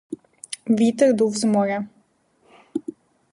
Вітер 0.67 1.13
дув 1.13 1.35
з 1.37 1.43
моря. 1.43 1.87